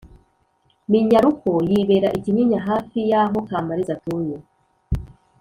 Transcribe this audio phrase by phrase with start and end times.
[0.91, 4.35] Minyaruko yibera I kinyinya hafi yaho kamariza atuye